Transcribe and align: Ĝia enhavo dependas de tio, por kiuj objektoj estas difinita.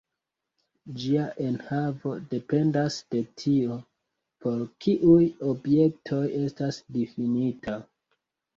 Ĝia 1.01 1.25
enhavo 1.47 2.13
dependas 2.31 2.97
de 3.17 3.21
tio, 3.43 3.77
por 4.47 4.65
kiuj 4.87 5.21
objektoj 5.55 6.25
estas 6.43 6.83
difinita. 6.99 7.81